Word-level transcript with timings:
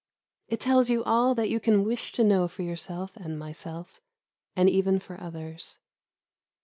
It 0.47 0.59
tells 0.59 0.89
you 0.89 1.03
all 1.03 1.35
that 1.35 1.47
you 1.51 1.59
can 1.59 1.83
wish 1.83 2.11
to 2.13 2.23
know 2.23 2.47
for 2.47 2.63
yourself 2.63 3.15
and 3.17 3.37
myself 3.37 4.01
and 4.55 4.67
even 4.67 4.97
for 4.97 5.21
others. 5.21 5.77